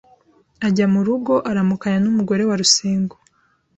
[0.67, 3.15] ajya mu rugo aramukanya n’umugore wa Rusengo